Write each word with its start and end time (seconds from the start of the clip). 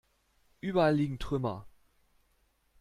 Überall 0.61 0.95
liegen 0.95 1.19
Trümmer. 1.19 1.67